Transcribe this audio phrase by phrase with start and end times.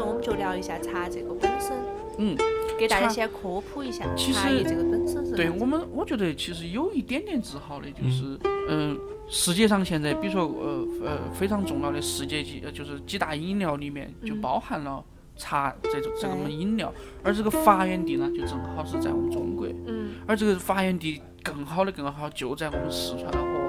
[0.00, 1.76] 说我们就聊一下茶这个本身，
[2.16, 2.34] 嗯，
[2.78, 8.38] 给大家先科普一下其茶叶实这个本身是对我们，我觉得其实有一点点自豪的，就是
[8.70, 15.04] 嗯、世界上现在比如说呃呃非常重要的世界级呃就是几大饮料里面就嗯包含了
[15.36, 16.90] 茶这种这个饮料，
[17.22, 23.60] 而这个发源地呢就正好是在我们中国，嗯而这个发源地更好的更好就在我们四川和。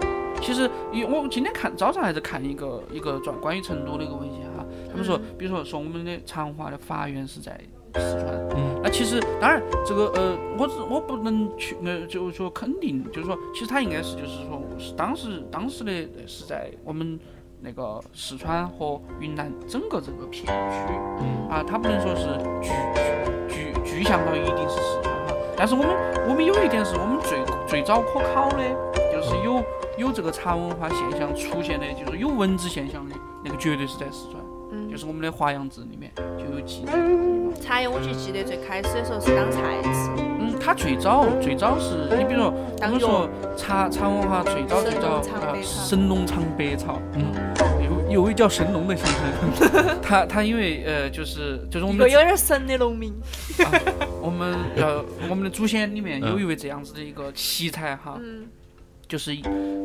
[0.41, 4.50] 其实，因我今天看早上还在看一个一个专关于成都的一个文献哈，
[4.91, 5.21] 他们说，嗯。
[5.37, 7.59] 比如说说我们的长话的发源是在
[7.95, 8.79] 四川，嗯。
[8.83, 15.91] 那其实当然这个呃，我只我不能去呃，就是说肯定，就是说其实它应该是就是说是当时当时的
[16.27, 17.19] 是在我们
[17.61, 21.47] 那个四川和云南整个这个片区嗯。
[21.49, 22.71] 啊，它不能说是具
[23.49, 25.89] 具具具象到一定是四川哈，但是我们
[26.29, 28.63] 我们有一点是我们最最早可考的，
[29.11, 29.63] 就是有
[29.97, 34.40] 有这个茶文化现象出现的，就是有文字现象的那个绝对是在四川，
[34.71, 34.89] 嗯。
[34.89, 36.93] 就是我们的《华阳志》里面就有记载。
[37.61, 45.21] 茶叶我就记得最开始的时候是当菜吃，嗯，它最早最早是你比如说我当们说茶茶文化最早最早
[45.61, 46.93] 神农尝百草。
[46.93, 49.05] 呃神农尝百草，嗯，有有位叫神农的先
[49.55, 53.13] 生， 他他因为呃就是就是我们的个有点神的农民。
[54.21, 56.31] 我们呃我们的祖先里面嗯。
[56.31, 58.47] 有一位这样子的一个奇才哈，嗯
[59.11, 59.35] 就是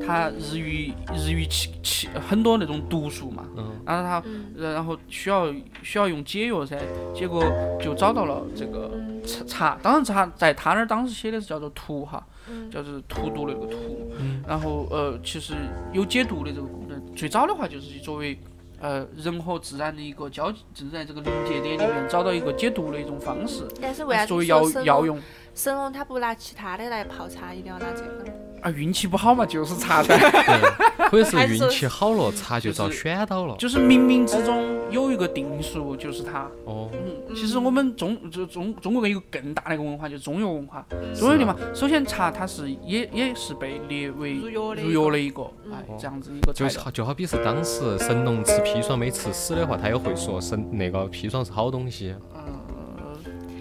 [0.06, 3.72] 他日语日语其其很多那种毒素嘛，嗯。
[3.84, 4.22] 然后他
[4.56, 6.78] 然后需要需要用解药噻，
[7.12, 7.42] 结果
[7.82, 9.20] 就找到了这个嗯。
[9.26, 12.70] 茶茶，当然茶在他那儿当时写的是叫做荼哈，嗯。
[12.70, 13.76] 叫做荼毒的那个荼，
[14.20, 14.40] 嗯。
[14.46, 15.54] 然后呃其实
[15.92, 18.38] 有解毒的这个功能，最早的话就是作为
[18.78, 25.20] 呃人和自然的一个交，正在这个临界点里面找到一个解毒的一种方式，但是为啥子作为药说神农药用。
[25.52, 28.45] 神农他不拿其他的来泡茶，一定要拿这个？
[28.62, 33.54] 啊，运气不好嘛，就是茶噻，对， 或者是运气好了，茶就遭选到了。
[33.56, 36.48] 就是冥冥之中有一个定数，就是它。
[36.64, 40.84] 哦，嗯，其实我们中就中中国有个更大的一个文化，就是中药文化。
[40.90, 46.52] 嗯中药的嘛，首先茶它是也也是被列为入药的入药的一个，嗯哎，哦这样子一个。
[46.52, 52.14] 就好就好比是当时神农吃砒霜没吃死的话，他也会说神那个砒霜是好东西。
[52.34, 52.42] 呃，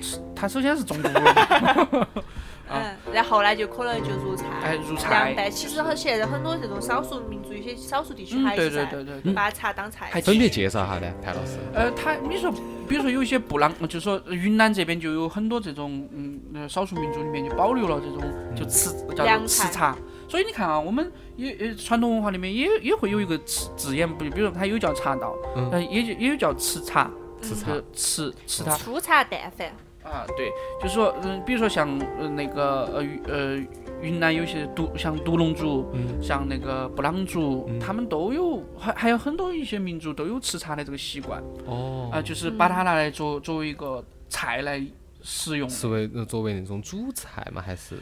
[0.01, 2.07] 是它首先是中毒了，
[2.75, 5.35] 嗯，然后呢，就可能就入菜，哎，入菜凉。
[5.35, 5.51] 拌。
[5.51, 9.33] 其实很现在很多这种少数民族，一些少数地区还是在对对对对。
[9.33, 10.21] 把茶当菜还。
[10.21, 11.57] 分别介绍下呢，谭老师。
[11.73, 12.51] 呃，他你说，
[12.87, 18.23] 比如说有一些布朗，就说云南这边就有很多这种，嗯，呃少数民族里面就保留了这种
[18.55, 19.95] 就吃叫做凉菜吃茶。
[20.27, 27.09] 所以你看啊，我们也呃传统文化里面也也会有一个字字眼，比比如说它有叫茶道，嗯呃，也就也有叫吃茶，
[27.41, 29.71] 吃茶吃吃它粗茶淡饭，
[30.05, 30.51] 啊，对，
[30.81, 31.89] 就是说，嗯，比如说像
[32.19, 33.65] 呃那个呃呃
[34.01, 41.43] 云南有些独像独龙族，嗯像那个布朗族，嗯他们都有还还有很多一些民族都有吃茶的这个习惯。
[41.65, 44.81] 哦啊，，就是把它拿来做作为一个菜来
[45.21, 45.69] 食用。
[45.69, 47.61] 是为呃作为那种主菜吗？
[47.61, 47.95] 还是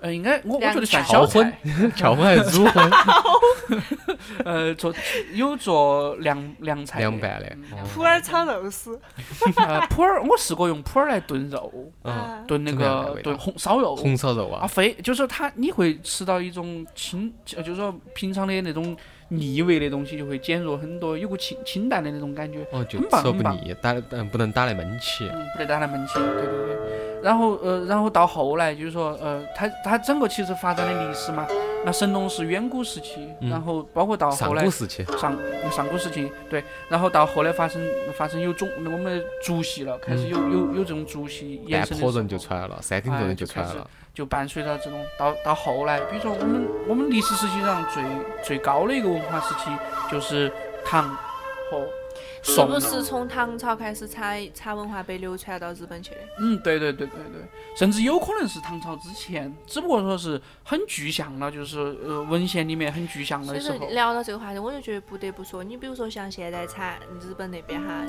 [0.00, 2.90] 呃，应该我我觉得算小炒荤菜，跳荤还是主荤？
[4.44, 4.94] 呃，做
[5.34, 7.56] 有做凉凉菜凉拌的
[7.92, 8.98] 普洱炒肉丝，
[9.56, 11.70] 呃，普洱我试过用普洱来炖肉，
[12.04, 13.94] 嗯，炖那个炖红烧肉。
[13.96, 18.96] 红烧肉啊，啊，非就是它，你会吃到一种清，呃就是说平常的那种
[19.28, 22.60] 腻味的东西就会减弱很多，有股清清淡的那种感觉。
[22.72, 25.28] 哦，就很吃棒很棒了不腻，打嗯不能打来闷起。
[25.30, 27.07] 嗯，不得打来闷起，对对对。
[27.22, 31.46] 然后呃，然后到后来就是说呃，它它整个其实发展的历史嘛，
[31.84, 35.36] 那神农是远古时期，嗯然后包括到上后来上古时期，上
[35.70, 37.80] 上古时期，对，然后到后来发生
[38.14, 43.90] 发生有种我们的族系了，开始有有有这种族系衍半坡人生的时候就出来了，山顶洞人就出来哎就了。
[44.14, 48.02] 就伴随着这种到到后来，比如说我们我们历史时期上最
[48.42, 49.70] 最高的一个文化时期
[50.10, 50.52] 就是
[50.84, 51.08] 唐
[51.70, 51.86] 和
[52.42, 56.16] 是不是从唐朝开始茶茶文化被流传到日本去的？
[56.40, 57.42] 嗯，对对对对对，
[57.76, 68.04] 甚至有可能是唐朝之前，只不过说是很具象了，就是呃文献里面很具象的时候，说聊到这个话题，我就觉得不得不说，你比如说像现在茶日本那边哈，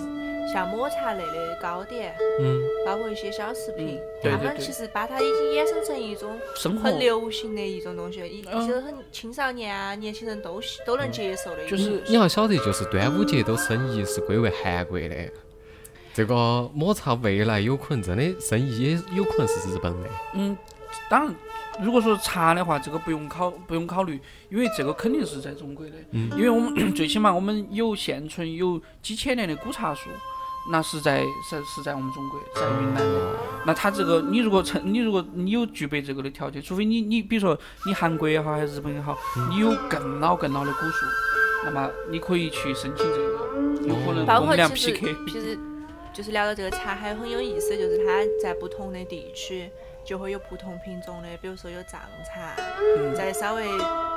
[0.54, 6.90] 像抹茶类的糕点，嗯，包括一些小食品嗯，对他们其实把它已经衍生成一种生活。
[6.90, 8.62] 很流行的一种东西，一嗯。
[8.62, 11.78] 其实很青少年啊、年轻人都喜都能接受的一种。
[11.78, 15.16] 就是你要晓得，就是端午节都生意是归为韩国的，
[16.14, 20.10] 这个抹茶未来有可能真的生意也有可能是日本的。
[20.34, 20.58] 嗯，
[21.10, 21.36] 当然，
[21.82, 24.20] 如果说茶的话，这个不用考不用考虑，
[24.50, 30.10] 因为这个肯定是在中国的，嗯因为我们 最起码我们有现存有几千年的古茶树。
[30.72, 33.36] 那是在是是在我们中国，在云南的。
[33.66, 37.58] 那它这个，你如果成，你如果你有具备这个的条件，除非你你比如说
[37.88, 39.18] 你韩国也好，还是日本也好，
[39.50, 41.06] 你有更老更老的古树，
[41.64, 45.16] 那么你可以去申请这个，有可能包括我们俩其实 PK。
[45.28, 45.58] 其实
[46.14, 49.70] 就是聊到这个茶，还有很有意思，就是它在不同的地区
[50.04, 52.56] 就会有不同品种的，比如说有藏茶，
[52.98, 53.66] 嗯在稍微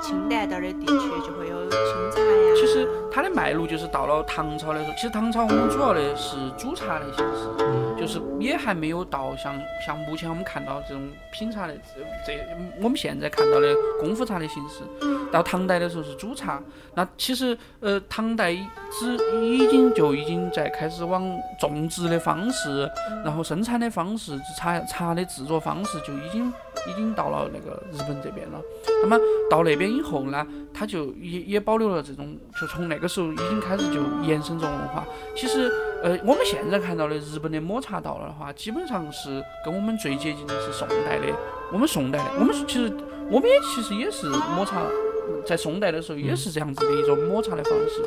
[0.02, 2.54] 清淡点儿的地区就会有清茶呀。
[2.56, 12.38] 其实它的脉络就是到了唐朝的时候，其实唐朝我们主要的是煮茶的形式，嗯就是也还没有到像像目前我们看到这种品茶的这这
[12.82, 14.82] 我们现在看到的功夫茶的形式。
[15.30, 16.60] 到唐代的时候是煮茶，
[16.94, 18.52] 那其实呃唐代
[18.90, 21.24] 只已经就已经在开始往
[21.58, 22.86] 种植的方式，
[23.24, 26.52] 然后生产的方式，茶茶的制作方式就已经
[26.88, 28.60] 已经到了那个日本这边了。
[29.02, 29.18] 那么
[29.50, 35.04] 到那边以后呢，它就也也保留了这种，就从那个时候已经开始就延伸这种文化。
[35.34, 35.70] 其实，
[36.02, 41.26] 呃，我们现在看到的日本的抹茶道的话，基本上是跟我们最接近的是宋代的。
[41.72, 42.92] 我们宋代的，我们其实
[43.30, 44.82] 我们也其实也是抹茶，
[45.46, 48.02] 在宋代的时候也是这样子的一种抹茶的方式。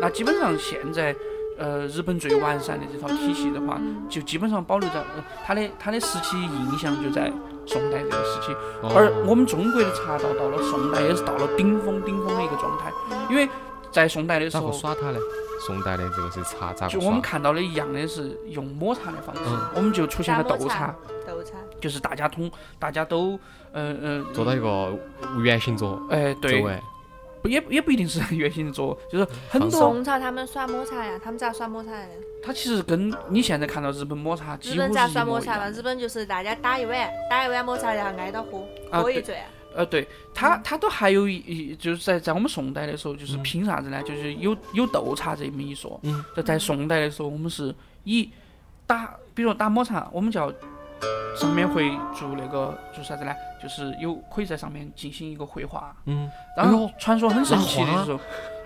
[0.00, 1.14] 那基本上现在。
[1.58, 3.78] 呃，日本最完善的这套体系的话，
[4.08, 7.30] 就基本上保留在呃它的它的时期印象就在
[7.66, 8.56] 宋代这个时期，
[8.94, 12.92] 而哦我们中国的茶道到了宋代也是到了顶峰顶峰的一个状态，
[13.30, 13.48] 因为
[13.90, 15.18] 在宋代的时咋个候，耍它呢？
[15.64, 17.20] 宋代的这个是茶咋就我们？
[17.20, 19.60] 看到的一样的是用抹茶的方式，嗯。
[19.76, 22.50] 我们就出现了斗茶斗茶，豆茶，就是大家通
[22.80, 23.38] 大家都
[23.72, 24.92] 嗯嗯做到一个
[25.40, 26.60] 圆形桌，哎对，
[27.42, 32.08] 不也也不一定是圆形的桌，就是很多宋朝他们耍抹茶呀，他们咋耍抹茶的？
[32.42, 35.68] 它其实跟你现在看到日本抹茶几乎日本咋耍抹茶嘛？
[35.70, 39.36] 日本就是大家打一碗，打一碗抹茶，然后挨到喝，喝一醉。
[39.74, 44.02] 呃，对，它它都还有一一就是在在我们宋代的时候，就是嗯凭啥子呢？
[44.02, 45.98] 就是有有斗茶这么一说。
[46.02, 47.74] 嗯，就在宋代的时候，我们是
[48.04, 48.30] 以
[48.86, 50.52] 打，比如说打抹茶，我们叫
[51.36, 53.32] 上面会做那个做啥子呢？
[53.62, 55.94] 就是有可以在上面进行一个绘画。
[56.06, 58.20] 嗯，然后传说很神奇的拉时候，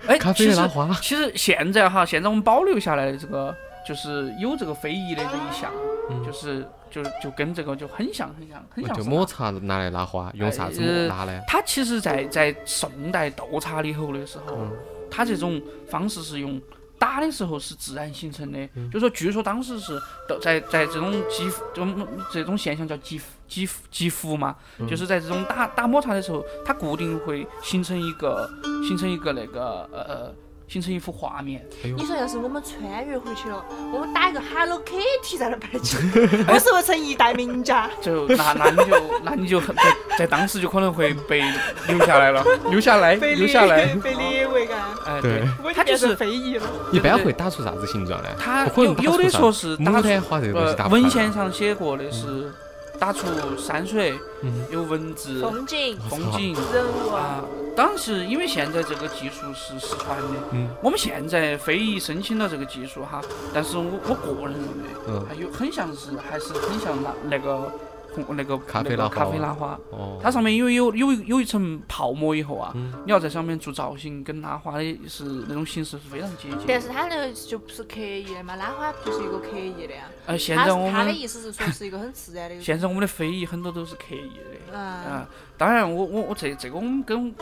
[0.07, 3.55] 哎，咖啡其实的拉花，其实现在哈，现在我们保留下来的这个
[3.87, 5.71] 就是有这个非遗的这一项，
[6.09, 11.41] 嗯就是就就跟这个就很像很像很像就抹茶拿来拉花，用啥子拉呢？
[11.47, 14.71] 它其实在，在宋代斗茶里头的时候，嗯
[15.09, 16.61] 它这种方式是用
[17.07, 18.89] 打的时候是自然形成的，嗯。
[18.91, 19.99] 就说据说当时是
[20.41, 24.87] 在在这种积这种这种现象叫积积积伏嘛，嗯。
[24.87, 28.49] 就是在这种打打摩擦的时候，它固定会形成一个
[28.87, 30.35] 形成一个那个呃
[30.67, 35.97] 形成一幅画面，哎你，说要是我们穿越回去了，我们打一个 Hello Kitty 在那摆起，
[36.47, 37.89] 我是不是成一代名家？
[38.01, 39.83] 就那那你就那你就很在
[40.19, 41.41] 在当时就可能会被
[41.87, 45.41] 留下来了，留下来留下来，被列 为干，哎对。
[45.47, 46.65] 他，就变它就是非遗了。
[46.91, 48.29] 一般会打出啥子形状呢？
[48.37, 52.51] 它不可能有有的说是打出牡丹花这个东西文献上写过的是
[52.99, 53.27] 打出
[53.57, 54.65] 山水，嗯。
[54.71, 57.43] 有文字、风景、风景人物啊，啊。
[57.75, 60.69] 当时因为现在这个技术是失传的，嗯。
[60.81, 63.21] 我们现在非遗申请了这个技术哈，
[63.53, 65.25] 但是我我个人认为，嗯。
[65.27, 67.71] 还有很像是还是很像那那个红
[68.17, 76.59] 那个那个咖啡拉花咖啡拉花，哦，它上面因为有有有一层泡沫以后啊，嗯你要在上面做造型，跟拉花的是那种形式是非常接近。
[76.67, 80.03] 但是它那个就不是刻意的嘛，拉花不就是一个刻意的呀？
[80.25, 82.61] 呃，现在我们他的意思是说是一个很自然的。
[82.61, 84.73] 现在我们的非遗很多都是刻意的。
[84.73, 87.33] 嗯，啊，当然我我我这这个我们跟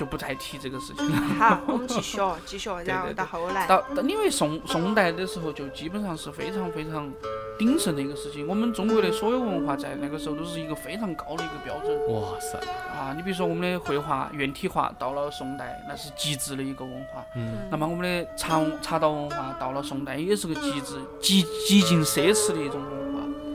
[0.00, 1.16] 就不再提这个事情了。
[1.38, 7.12] 好，我们继续哦继续，然后到后来，到到因为宋宋代的时候就基本上是非常非常
[7.58, 12.58] 鼎盛的一个事情，我们中国的所有文化在那个时候都是一个非常高的一个标准哇塞，
[12.98, 13.12] 啊。
[13.14, 23.09] 你比如说我们的绘画、院体画到了宋代那是极致的一个文化，嗯，那么我们的茶茶道文化到了宋代也是个极致、极极尽奢侈的一种文化。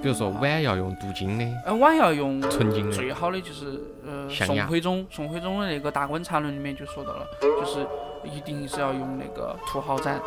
[0.05, 7.79] 比如说碗要用镀金的，呃，碗要用纯金的，最好的就是呃，宋徽宗，宋徽宗的那个《大观茶论》里面就说到了，就是
[8.23, 10.21] 一定是要用那个土豪盏，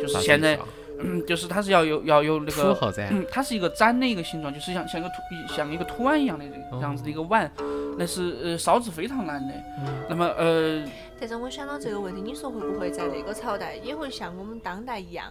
[0.00, 0.56] 就是现在
[1.00, 7.50] 嗯，就是它是要有要有那土个，豪盏，嗯，它是一个盏的一个形状，就是像像一个土像一个土碗一样的这样子的一个碗，
[7.98, 9.52] 那是呃烧制非常难的。
[9.80, 9.86] 嗯。
[10.08, 10.84] 那么呃，
[11.18, 15.26] 但是我想到这个问题，你说会不会在那个朝代也会像我们当代一样，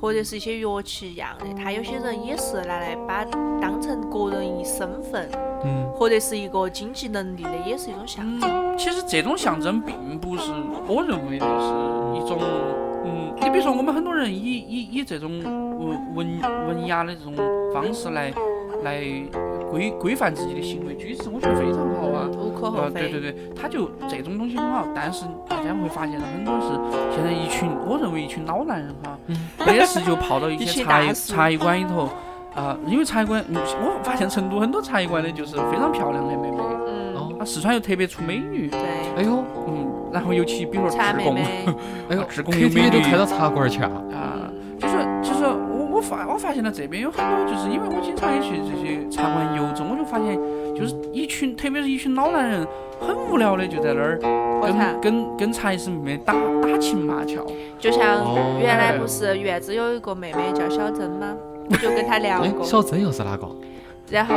[0.00, 3.24] 或者是一些乐器一样的，他有些人也是拿来把
[3.60, 5.28] 当成个人一身份，
[5.64, 8.50] 嗯，或者是一个经济能力的，也是一种象征。
[8.50, 10.50] 嗯，其实这种象征并不是
[10.88, 12.40] 我认为的是一种，
[13.04, 17.34] 嗯，你比如说我们很多人以以以这种文文文雅的这种
[17.72, 18.32] 方式来
[18.82, 19.00] 来
[19.70, 21.78] 规规范自己的行为举止，我觉得非常
[22.70, 22.90] 好啊。
[22.92, 26.68] 对对对，他就这种东西很好，但是大家会发现很多是
[27.14, 29.18] 现在一群，我认为一群老男人哈，
[29.66, 32.08] 没事就泡到一 一些茶茶艺馆里头，
[32.54, 38.80] 啊、因为茶艺馆，嗯我发现成都很多茶艺馆的就是非常漂亮的妹妹，嗯，哦，啊，四川又特别出美女，对，
[39.16, 41.36] 哎呦，嗯，然后尤其比如说职工，
[42.10, 50.38] 哎呦职工有美，KTV 都开到茶馆儿去啊，啊，就是就是我我发我发现了这边有很多，就是因为我经常也去这些茶馆游走，我就发现
[50.74, 52.66] 就是一群，特别是一群老男人，
[53.00, 54.18] 很无聊的就在那儿
[54.62, 57.46] 跟跟跟茶叶师妹妹打打情骂俏。
[57.78, 61.34] 就像哦原来不是院子有一个妹妹叫小珍吗？
[61.70, 62.64] 我就跟她聊哎，过。
[62.64, 63.48] 小珍又是哪个？
[64.10, 64.34] 然后，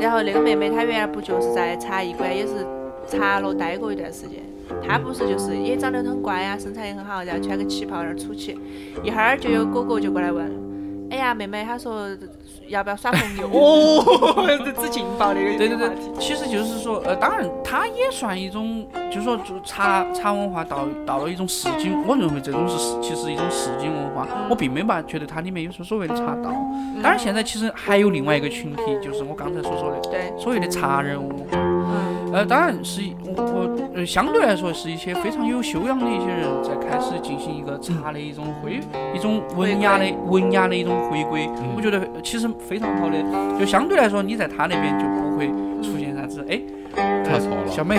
[0.00, 2.66] 然后那个妹妹她原来不就是在茶艺馆也是
[3.06, 4.40] 茶楼待过一段时间。
[4.86, 8.56] 她不是就是也长得很乖啊、身材也很好，然后穿个旗袍那儿出去，
[9.02, 10.50] 一会儿就有哥哥就过来问，
[11.10, 12.06] 哎呀妹妹，她说
[12.68, 13.48] 要不要耍朋友？
[13.52, 26.52] 哦，这只劲爆的对对对。，其实就是说，呃，当然它也算一种，就是说就茶茶文化到到了一种市井，我认为这种是市其实一种市井文化，我并没把觉得它里面有说所谓的茶道。
[27.02, 31.44] 当然现在其实还有另外一个群体，就是我刚才所说的对，所谓的茶人文化。
[31.52, 38.78] 嗯呃，当然是我呃相对来说是一些非常有修养的一些人在开始进行一个茶的一种恢
[39.12, 43.18] 一种文雅的文雅的一种回归，我觉得其实非常好的。
[43.58, 45.48] 就相对来说，你在他那边就不会
[45.82, 46.62] 出现啥子哎，
[47.24, 47.96] 看错了小妹，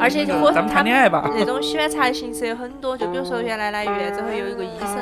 [0.00, 1.30] 而且我咱们谈恋爱吧。
[1.32, 4.98] 那种喜欢茶的形式有很多，就比如说原来来院子会有一个医生，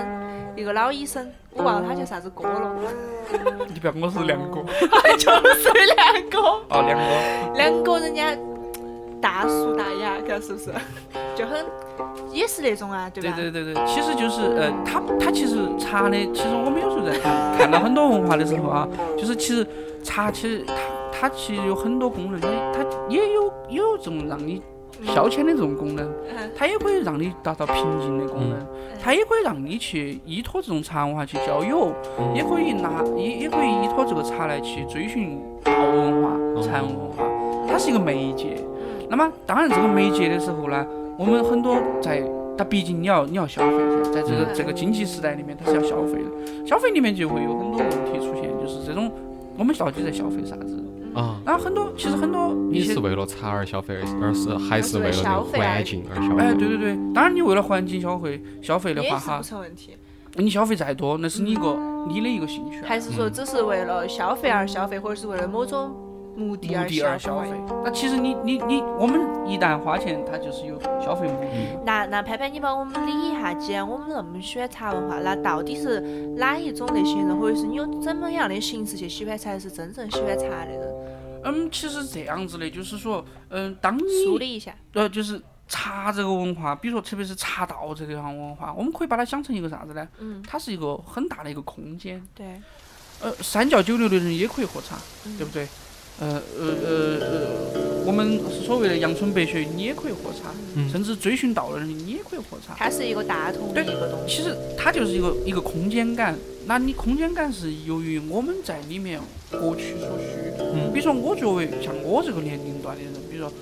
[0.54, 2.76] 一个老医生，我忘了他叫啥子哥了，
[3.72, 4.60] 你不要跟我说梁哥
[5.16, 6.38] 就是梁哥，
[6.68, 7.56] 哦，梁哥。
[7.56, 8.36] 梁哥人家
[9.20, 10.70] 大俗大雅，看是不是？
[11.34, 11.64] 就很
[12.32, 13.36] 也是那种啊，对吧？
[13.36, 19.66] 对对对对，其实就是呃，他他其实茶的，其实我们有时候在看看到很多文化的时候啊，就是其实
[20.02, 20.74] 茶其实它
[21.20, 22.48] 它其实有很多功能，它
[22.82, 24.62] 它也有也有这种让你
[25.04, 28.58] 消遣的这种功能，嗯它也可以让你达到平静的功能，
[29.02, 31.92] 它也可以让你去依托这种茶文化去交友，
[32.34, 36.30] 也可以拿也也可以依托这个茶来去追寻道文化、
[36.62, 37.24] 禅文化，
[37.68, 38.56] 它是一个媒介。
[39.08, 40.86] 那么当然这个媒介的时候呢，
[41.18, 42.22] 我们很多在。
[42.58, 49.12] 它毕竟你要你要消费噻，在这个嗯这个经济时代里面，它是要消费的，消费里面就会有很多问题出现，就是这种
[49.58, 50.82] 我们到底在消费啥子？
[51.14, 59.94] 啊，然后很多其实很多你是为了茶而消费，而是还是为了环境而消费哎，对对对，当然你为了环境消费消费的话哈也是不，成问题。
[60.36, 61.76] 你消费再多，那是你一个
[62.08, 65.94] 你的一个兴趣还是说只是为了消费而消费，或者是为了某种
[66.36, 67.50] 目的目的而消费。
[67.82, 71.46] 那其实你你你，我们一旦花钱，它就是有消费目的。
[71.84, 76.00] 那那潘潘，你帮我们理一下，既然我们那么喜欢茶文化，那到底是
[76.36, 80.94] 哪一种类型人，或者是你有怎么样的形式去喜欢，才是真正喜欢茶的人？
[81.44, 84.74] 嗯，其实这样子的，就是说，嗯，当你梳理一下。
[84.94, 90.08] 呃，就是茶这个文化，比如说特别是茶道这个样文化，我们可以把它想成一个啥子呢？
[90.18, 92.20] 嗯，它是一个很大的一个空间。
[92.34, 92.60] 对，
[93.20, 95.68] 呃，三教九流的人也可以喝茶，嗯对不对？
[96.18, 102.74] 呃呃呃呃，我们所谓的阳春白雪，你也可以喝茶，嗯甚至追寻道的人，你也可以喝茶。
[102.76, 104.36] 它是一个大同的一个东西。
[104.36, 106.34] 其实它就是一个一个空间感，
[106.66, 109.20] 那你空间感是由于我们在里面
[109.50, 110.52] 各取所需。
[110.58, 113.52] 嗯比如说我作为像我这个年龄段的人，比如说，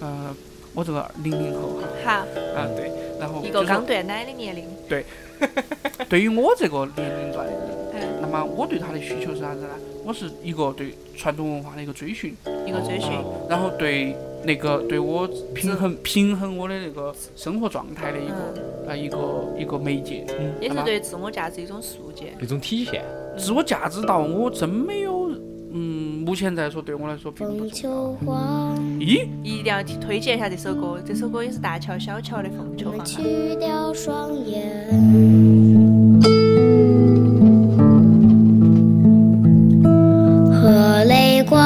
[0.00, 0.34] 呃，
[0.72, 4.64] 我这个零零后哈，好，啊对，然后一个刚断奶的年龄。
[4.88, 5.04] 对
[6.08, 7.68] 对于我这个年龄段的人，
[8.34, 9.68] 嗯，那么我对他的需求是啥子呢？
[10.04, 12.34] 我是一个对传统文化的一个追寻，
[12.66, 13.10] 一个追寻。
[13.48, 14.14] 然后对
[14.44, 19.18] 那个对我平衡平衡我的那个生活状态的一个嗯，呃一个
[19.58, 20.26] 一个媒介。
[20.60, 22.34] 也是对自我价值一种塑建。
[22.40, 23.04] 一种体现。
[23.38, 25.30] 自我价值到我真没有，
[25.72, 28.74] 嗯，目前来说对我来说并不风重要。
[28.98, 33.04] 咦，一定要推荐一下这首歌，这首歌也是大乔小乔的《凤秋花》。
[33.06, 35.92] 去掉双眼，
[41.44, 41.60] 光，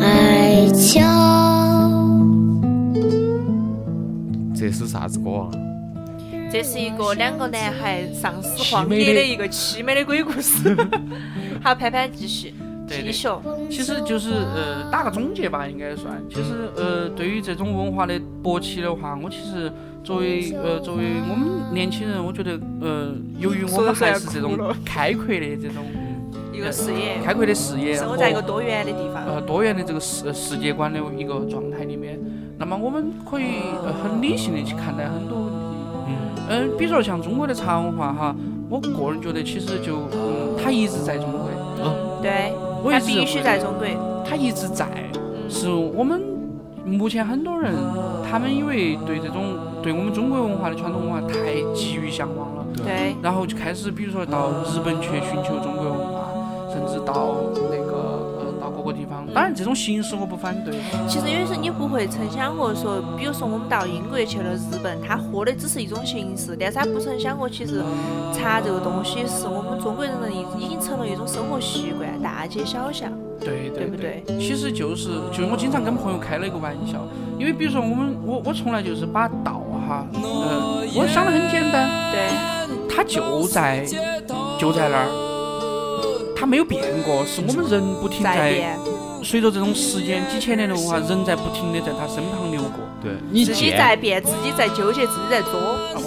[0.00, 1.00] 爱俏。
[4.54, 5.50] 这是啥子歌啊？
[6.50, 10.74] 这是一个两个男孩丧尸荒野的一个凄美的鬼故事。
[11.62, 12.54] 好，潘潘继续，
[12.88, 13.28] 对对继续。
[13.70, 16.20] 其实就是呃打个总结吧，应该算。
[16.30, 19.70] 其实呃对于这种文化的勃起的话，我其实
[20.08, 25.84] 作为呃作为我们年轻人，我觉得呃由于我们还是这种开阔的这种
[26.50, 29.26] 一个视野，开阔的视野，生活在一个多元的地方。
[29.26, 32.18] 呃多元的这个世世界观的一个状态里面，
[32.56, 35.58] 那么我们可以呃很理性的去看待很多问题。
[36.48, 38.34] 嗯，比如说像中国的茶文化哈，
[38.70, 41.50] 我个人觉得其实就嗯，它一直在中国，
[42.22, 43.84] 对，我它必须在中国。
[44.24, 44.86] 它一直在，
[45.50, 46.22] 是我们
[46.86, 47.74] 目前很多人，
[48.30, 49.56] 他们因为对这种
[49.88, 56.28] 对我们中国文化的传统文化太急于向往了，对，然后就开始比如说到日本去寻求中国文化，
[56.70, 57.36] 甚至到
[57.70, 59.26] 那个呃到各个个地方。
[59.32, 60.74] 当然，这种形式我不反对。
[61.06, 67.82] 其实有时候你不会曾想过说，比如说我们到英国去了，日本，它喝的只是一种形式，但是他不曾想过，其实
[68.34, 74.22] 茶这个东西是我们中国人的已已经成了一种生活习惯，大街小巷，对对不对。
[74.26, 74.38] 对？
[74.38, 77.06] 其实就是，就是我经常跟朋友开了一个玩笑，
[77.38, 82.28] 因为比如说我们，我我从来就是把道哈，呃，我想的很简单，对，
[82.94, 83.82] 它就在
[84.58, 85.08] 就在那儿，
[86.36, 88.78] 它没有变过，是我们人不停在在变，
[89.24, 92.84] 随着这种时间几千年的文化，人在不停的在它身旁流过。
[93.00, 95.52] 对你自己在变，自己在纠结，自己在作，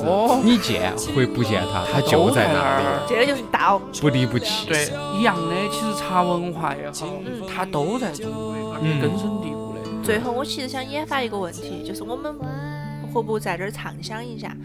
[0.05, 3.81] 哦，你见会不见它，它就在那儿，这个就是道。
[3.99, 4.67] 不离不弃。
[4.67, 9.89] 对，一样的，其实茶文化也好，嗯它都在中国，而且嗯根深蒂固的。
[10.03, 12.35] 最后，我其实想引发一个问题，就是我们
[13.11, 14.55] 何不在这儿畅想一下，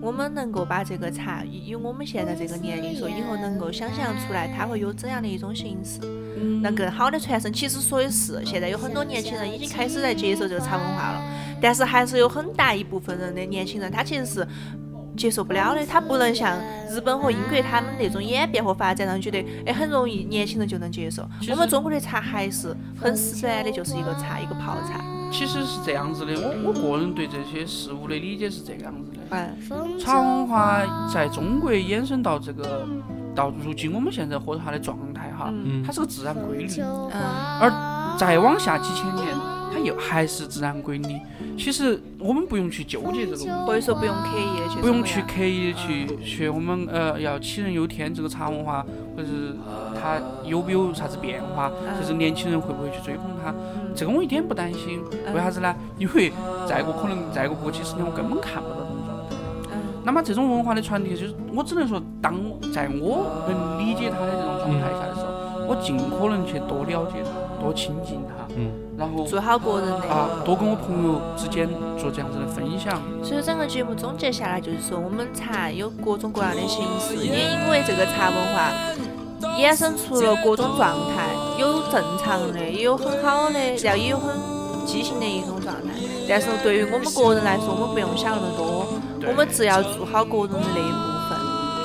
[0.00, 6.00] 我们能够把这个茶，以以我们现在这个年龄说，以后能够想象出来它会有怎样的一种形式，
[6.38, 7.52] 嗯能更好的传承。
[7.52, 11.22] 其实说的是，现在有很多年轻人已经开始在接受这个茶文化了，
[11.60, 14.46] 但是还是有很大一部分人的年轻人，他其实是。
[15.16, 16.60] 接受不了的，他不能像
[16.90, 21.26] 日本和英国他们那种演变和发展，让人觉得哎很容易年轻人就能接受。
[21.48, 25.02] 我们中国的茶还是很死板的，就是一个茶一个泡茶。
[25.30, 29.18] 其实是这样子的，我我个人对这些事物的理解是这个样子的。
[29.30, 32.86] 嗯，茶文化在中国衍生到这个
[33.34, 35.52] 到如今我们现在喝茶的状态哈，
[35.84, 36.68] 它是个自然规律。
[36.80, 39.26] 嗯，再往下几千年，
[39.72, 41.18] 它又还是自然规律。
[41.58, 43.50] 其实我们不用去纠结这个问题。
[43.66, 48.84] 或者说不用刻意的去不用去刻意的去学我们呃要杞人忧天这个茶文化，
[49.16, 49.56] 或者是
[50.00, 53.54] 它有没有啥子变化，嗯就是年轻人会不会去追捧它，
[53.94, 55.02] 这个我一点不担心。
[55.10, 55.74] 嗯为啥子呢？
[55.98, 56.32] 因为
[56.68, 59.36] 再过可能再过过几十年，我根本看不到这种状态。
[59.72, 62.34] 嗯那么这种文化的传递，就是我只能说，当
[62.72, 70.06] 在我能理解它的这种状态下的时候，我尽可能去多了解它，多亲近它，嗯，然后做好个人的。
[70.06, 73.02] 啊多跟我朋友之间做这样子的分享。
[73.20, 78.70] 所以整个节目总结下来就是说，我们茶有各种各样的形式，也因为这个茶文化
[79.58, 84.34] 衍生出了各种状态，有正常的，也有很好的，然后也有很
[84.86, 85.92] 畸形的一种状态。
[86.28, 88.86] 但是对于我们个人来说，我们不用想那么多，
[89.26, 91.38] 我们只要做好个人的那一部分，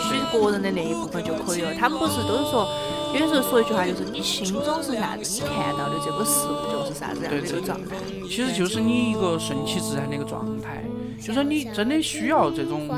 [0.03, 1.73] 取个人的那一部分就可以了。
[1.75, 2.67] 他们不是都是说，
[3.13, 7.95] 有时候说一句话就是你心中是啥子，你看到的这个事物就是啥子样的一个状态。
[8.27, 10.83] 其实就是你一个顺其自然的一个状态，
[11.21, 12.89] 就说你真的需要这种，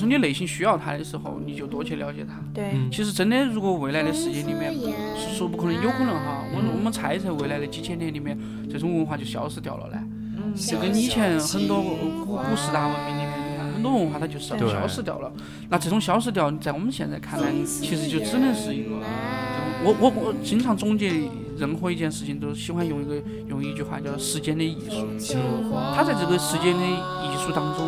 [0.00, 2.40] 就是你内心需要它的时候，你就多去了解它。
[2.54, 4.72] 对，嗯其实真的，如果未来的世界里面，
[5.14, 8.38] 是说不可能，有可能哈，我我们猜测未来的几千年里面，
[8.70, 9.98] 这种文化就消失掉了呢。
[10.38, 15.30] 嗯，就跟以前很多古古四大文明里面，你看很多文化它就是消失掉了。
[15.68, 21.12] 那这种消失掉，在我们现在看来，其实就只能是一个，就我我我经常总结
[21.58, 25.06] 任何一件事情都喜欢用一个用一句话叫时间的艺术。
[25.94, 27.86] 它在这个时间的艺术当中，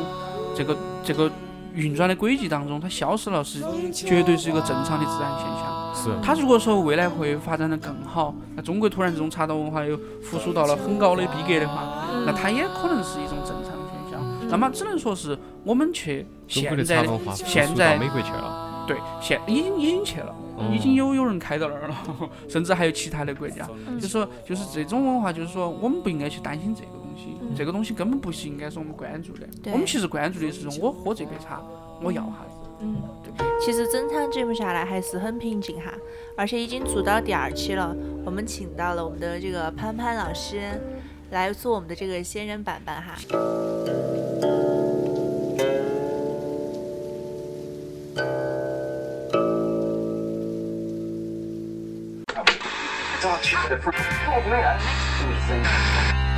[0.55, 1.33] 这个这个
[1.75, 3.61] 运转的轨迹当中，它消失了是
[3.93, 5.95] 绝对是一个正常的自然现象。
[5.95, 14.21] 是，它如果说未来会发展的更好，那中国突然这种茶道文化又复苏到了很高的逼格的话，那它也可能是一种正常现象。
[14.49, 18.69] 那么只能说是我们去现在现在美国去了。
[18.85, 21.97] 对现已经已经去了，哦已经有有人开到那儿了，
[22.51, 23.65] 甚至还有其他的国家。
[24.01, 26.89] 就说就是这种文化，就是说我们不应该去担心这个
[27.57, 29.47] 这个东西根本不是应该是我们关注的。
[29.73, 31.63] 我们其实关注的是我喝这杯茶，
[32.03, 32.97] 我要啥子，嗯。
[33.25, 33.47] 对不对？
[33.61, 35.93] 其实整场节目下来还是很平静哈，
[36.37, 37.95] 而且已经做到第二期了。
[38.25, 40.81] 我们请到了我们的这个潘潘老师
[41.31, 43.15] 来做我们的这个仙人板板哈。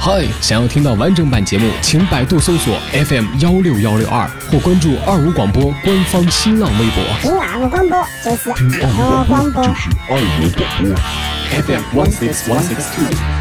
[0.05, 9.65] 嗨，想要听到完整版节目，请百度搜索 FM 幺六幺六二或关注二五广播官方新浪微博听二五广播就是二五广播。
[11.51, 13.34] FM one six one six two。